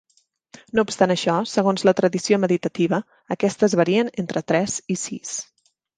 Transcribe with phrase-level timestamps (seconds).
[0.77, 3.01] No obstant això, segons la tradició meditativa,
[3.39, 5.37] aquestes varien entre tres i sis.